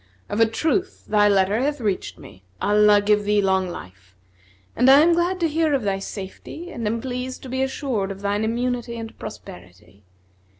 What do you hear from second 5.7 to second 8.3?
of thy safety and am pleased to be assured of